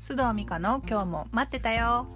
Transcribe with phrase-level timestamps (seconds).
[0.00, 2.06] 須藤美香の今日も待ってたよ。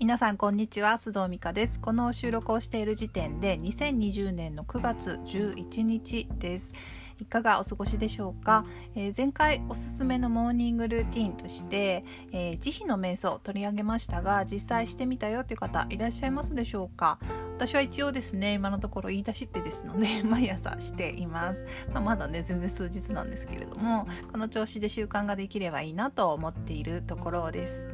[0.00, 0.94] 皆さんこんにちは。
[0.94, 1.78] 須藤美香です。
[1.78, 6.72] この収録をしている時点で2020年の9月11日です。
[7.20, 8.66] いかがお過ごしでしょうか、
[8.96, 17.20] えー、前回おすすめのモーニングルーティンとして、えー、慈悲の瞑想を取り上げましたが実際してみたよという方いらっしゃいますでしょうか？
[17.56, 27.92] 私は一応ですね今のところ言い出しっぺですので 毎朝しています、まあ、まだね全然数日なんですけれどもこの調子で習慣ができればいいなと思っているところです。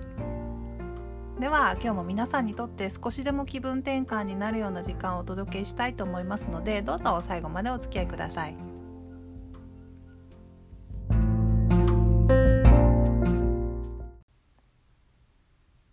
[1.38, 8.56] では今日も皆さんにとって少しでも気分転換になるような時間をお届けしたいと思いますのでどうぞ最後までお付き合いください。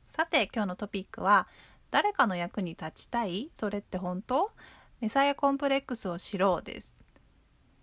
[0.08, 1.48] さて今日のトピックは
[1.92, 3.50] 誰かの役に立ちたい？
[3.54, 4.52] それって本当？
[5.00, 6.96] メサイアコンプレックスを知ろうです。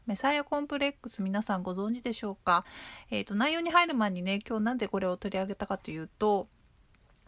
[0.07, 2.65] メサイアコンプレックス皆さんご存知でしょうか？
[3.11, 6.49] えっ、ー、と、内容に入る前にね、今日なんでこれを取り上げたかというと、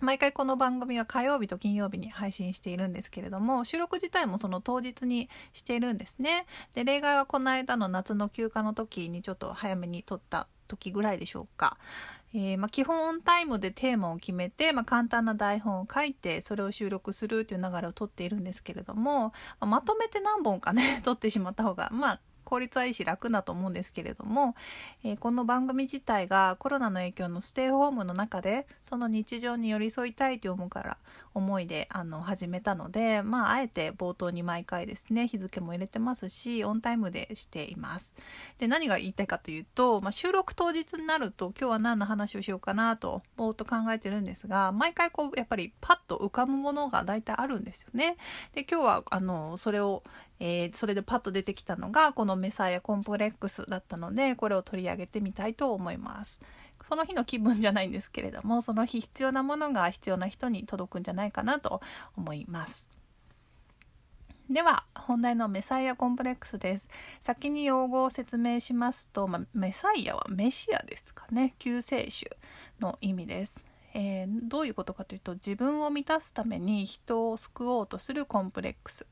[0.00, 6.44] 毎回この番組は火曜日と金曜日に配信しているんですけれども、収録自体もその当日にしているんですね。
[6.74, 11.78] で、例外はこの間の夏の休暇の時にちょっと早めに撮った時ぐらいでしょうか？
[12.34, 24.54] えー、まあ、基本オンタイムでテーマを決めて、まあ、簡単な台本を書いてそれを収録するという流れをとっているんですけれども、まあ、まとめて何本かね 撮ってしまった方がまあ効率はいいし楽だと思うんですけれども、
[25.04, 30.96] えー、この番組自体がコロナの影響のステイホームの中でその日常に寄り添いたいという思うから
[31.34, 38.14] 思いであの始めたのでまああえて冒頭に毎回ですね日付も入れてますしオンタイムでしています。
[38.58, 48.16] で何が言いたいかというと、まあ、収録当日になると今日は何の話をしようかなとぼーっと考えてるんですが毎回こうやっぱりパッと浮かぶものが大体あるんですよね。
[48.54, 50.02] で今日はあのそれを、
[50.40, 56.40] えー、それでパッと出てきたのがこのメサイアコンプレックスだったのでこれを取り上げてみたいと思います。
[56.82, 61.80] その日の気分じゃないんですけれどもその日必要なものが必要な人に届くんじゃないかなと
[62.16, 62.90] 思います。
[64.48, 66.88] では本題のメサイアコンプレックスです
[67.20, 72.30] 先に用語を説明しますと、まあ、メサイアはメシアですかね救世主
[72.78, 79.04] の意味です、えー、どういうことかというと自分を満たすために人を救おうとするコンプレックス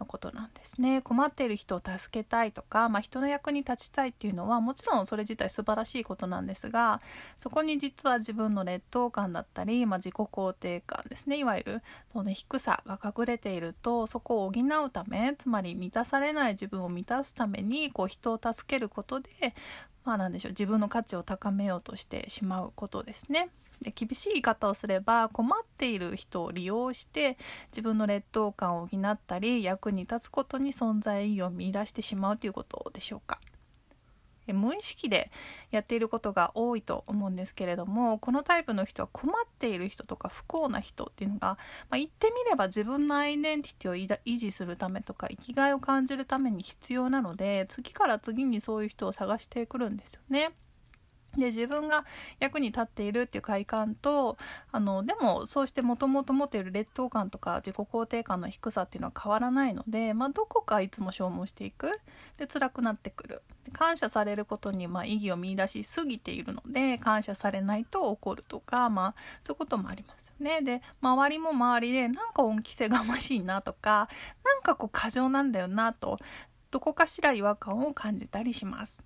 [0.00, 7.00] のことなんですね困っている人を助けたいとか、まあ、人の役に立ちたいっていうのはもちろんそれ自体素晴らしいことなんですが
[7.36, 19.30] そこに実は自分の劣等感だったり、まあ、自己肯定感ですねいわゆるその低さが隠れているとそこを補うためつまり満たされない自分を満たすためにこう人を助けることで
[20.04, 23.50] まあ何でしょう自分の価値を高めようとしてしまうことですね。
[23.82, 27.38] で厳しい言い方をすれば困っている人を利用して
[27.72, 33.40] 自分の劣等感を補ったり役に立つことに存在意義を見出してしまうということでしょうか。
[34.52, 35.30] 無意識で
[35.70, 41.58] やっていることが多いと思うんですけれどもこのタイプの人は困っている人とか不幸な人っていうのが、
[41.88, 50.50] まあ、言ってみれば自分のアイデンティティを維持するためとか生きがいを感じるために必要なので次から次にそういう人を探してくるんですよね。
[51.36, 52.04] で自分が
[52.40, 54.36] 役に立っているっていう快感と
[54.72, 62.00] あのでもそうしてもともと持っている劣等感とか自己肯定感の低さっていうのは変わらないので、まあ、どこかいつも消耗していく
[62.36, 63.42] で辛くなってくる
[63.72, 70.62] 感謝されることにまあ意義を見出しすぎているので感謝されないと怒るとか、まあ、そういうこともありますよね。
[70.62, 74.08] で周りも周りでなんか恩着せがましいなとか
[74.44, 76.18] なんかこう過剰なんだよなと
[76.70, 79.04] どこかしら違和感を感じたりします。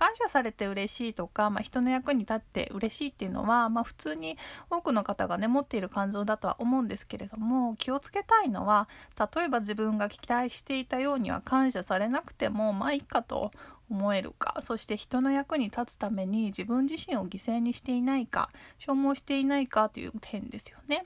[0.00, 4.38] 感謝されて嬉しいとか、まあ、人の役に立って嬉しいっていうのは、まあ、普通に
[4.70, 8.88] 多くの方がね持っている感情だとは思うんですけれども気をつけたいのは
[9.34, 13.50] 例えば自分が期待していたようには感謝されなくてもまあいいかと
[13.90, 21.04] 思えるかそして人の役に立つために自分自身を犠牲にしていないか消耗していないかという点ですよね。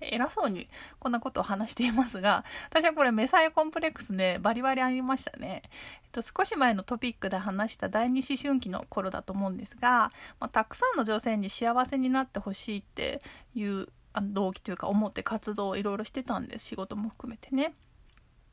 [0.00, 0.68] で偉そうに
[0.98, 5.62] こんなことを話していますが、私はこれメサイコンプレックスね、バリバリありましたね。
[6.04, 10.10] えっと、少し前のトピックで話した第二思春期の頃だと思うんですが、
[10.40, 13.22] まあ、たくさんの女性に幸せになってほしいって
[13.54, 13.86] いう
[14.22, 16.66] 動機というか思って活動をいろいろしてたんです。
[16.66, 17.74] 仕事も含めてね。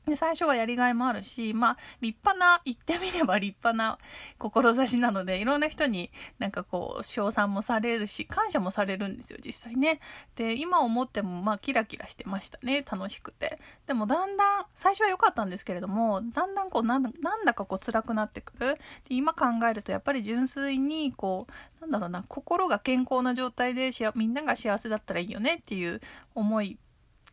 [0.05, 3.99] で最初はやりがいもあるし、まあ、立派な、言ってみれば 立派な
[4.39, 6.09] 志なので、いろんな人に
[6.39, 9.99] なんかこう、称賛もされるし、感謝もされるんですよ、実際ね。
[10.35, 13.59] で、今思っても、まあ、キラキラしてましたね、楽しくて。
[13.85, 17.03] でも、だんだん、最初は良かったんですけれども、だんだんこう、なん
[17.45, 18.75] だかこう、辛くなってくる。
[19.07, 21.45] で今考えると、やっぱり純粋に、こ
[21.79, 26.01] う、なんだろうな、心が健康な状態でみんなが幸せだったらいいよねっていう
[26.33, 26.77] 思い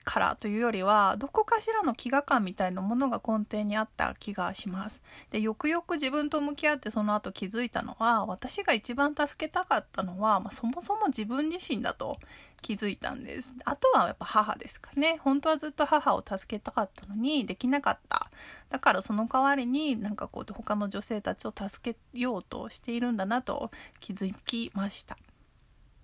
[0.09, 5.03] からというよりはどこかしらの飢餓感みたいなものが根底にあった気がします。
[5.31, 12.19] でよくよく自分と向き合ってその後気づいたのは私が一番助けたかったのは、まあ、そもそも自分自身だと
[12.63, 13.55] 気づいたんです。
[13.67, 15.21] あとはやっぱ母ですかね。
[15.23, 18.31] 本当はずっと母を助けたかったのにできなかった。
[18.71, 23.71] だからその代わりになんかこう他の女性たちを助けようとしているんだなと
[24.01, 25.19] 気づきました。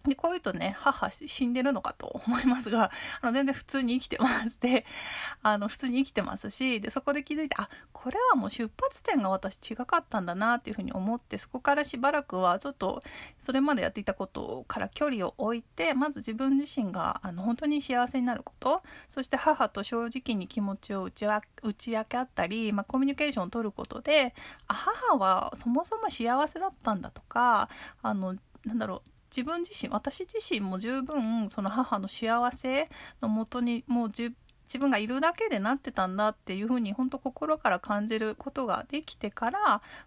[0.06, 2.90] で、こういうとね、母死んでるのかと思いますが、
[3.22, 4.60] あの、全然普通に生きてます。
[4.60, 4.84] で、
[5.42, 13.02] あの、普通に生きてますし、で、そこで気づいて、あ、これはもう出発点が私違かったんだなっていうふうに思って、そこからしばらくはちょっと、
[13.40, 21.40] それまでやっていたことから距離を置いて、まず自分自身が、あの、本当に幸せになること、そして母と正直に気持ちを打ち打
[21.72, 24.34] ち明け合ったり、まあ、コミュニケーションを取ることで、
[24.68, 27.70] あ、母はそもそも幸せだったんだとか、
[28.02, 28.36] あの、
[28.66, 32.88] なんだろう、自分自身私自身も十分その母の幸せ
[33.20, 34.32] のもとにもう自
[34.78, 39.60] 分がいるだけでなってたんだっていうふうに本当心から感じることができてから、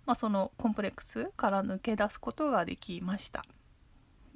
[0.06, 3.44] まあ、そのコンプレックスから抜け出すことができました。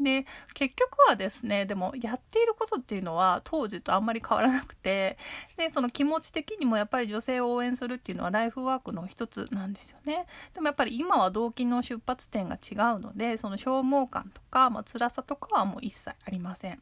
[0.03, 5.17] で結局はですねでもやっていることっていうのは当時とあんまり変わらなくて
[5.57, 16.81] でその気持ち的にもやっぱり女性を応援するっていうのはライフワークの一つなんですよねでもやっぱり今は動機の出発点が違うのでその消耗感とか、まあ辛さとかはもう一切ありません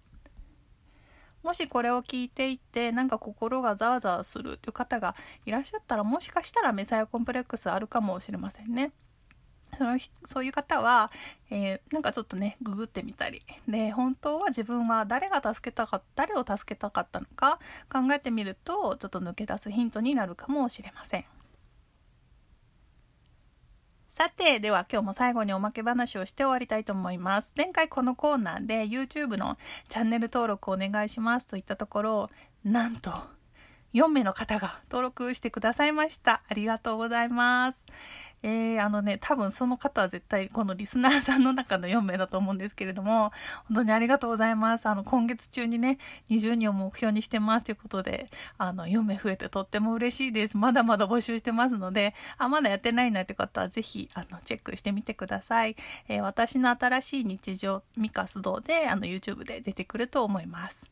[1.43, 5.15] もしこれを聞いていてなんか心がざわざわするという方が
[5.45, 8.91] いらっしゃったらもしかしたらメサイアコンプレックスあるかもしれませんね。
[9.77, 11.11] そのそういう方は、
[11.49, 17.59] えー、なんかちょっとねググってみたりで本当は自分は誰が助けたか誰を助けたかったのか
[17.91, 21.25] 考えてみるとちょっと抜け出すヒントになるかもしれません。
[24.19, 27.53] さて、では今日も最後におまけ話をして終わりたいと思います。
[27.55, 29.57] 前回このコーナーで YouTube の
[29.87, 32.29] チャンネル登録お願いしますと言ったところ、
[32.65, 33.13] なんと
[33.93, 36.41] 4名の方が登録してくださいました。
[36.49, 37.85] ありがとうございます。
[38.41, 43.31] えー、あのね、多分その方は絶対このリスナーさんの中の4名だと思うんですけれども、
[43.67, 44.87] 本当にありがとうございます。
[44.87, 45.97] あの、今月中にね、
[46.29, 50.57] 20人を目標にしてますということで、あの、4名増えてとっても嬉しいです。
[50.57, 55.75] まだまだ募集してますので、あ、まだやってないなって方はぜひ、あの、チェックしてみてください。
[56.07, 60.85] えー、私の新しい日常、ミカスドで、あの、YouTube で出てくると思います。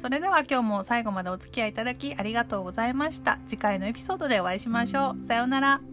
[0.00, 3.38] それでは今日も最後までお付き合いいただきありがとうございました。
[3.48, 5.22] 次回のエピソードでお会いしましょう。
[5.22, 5.89] さようなら。